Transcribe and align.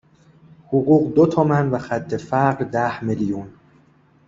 حقوق 0.67 1.13
دو 1.15 1.27
تومن 1.27 1.69
و 1.69 1.77
خط 1.79 2.13
فقر 2.15 2.63
ده 2.65 3.03
میلیون 3.03 3.47